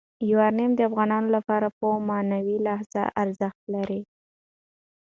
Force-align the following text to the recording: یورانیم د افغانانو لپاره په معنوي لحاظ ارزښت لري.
یورانیم 0.29 0.71
د 0.75 0.79
افغانانو 0.89 1.29
لپاره 1.35 1.67
په 1.79 1.87
معنوي 2.09 2.57
لحاظ 2.65 2.93
ارزښت 3.23 3.61
لري. 3.73 4.01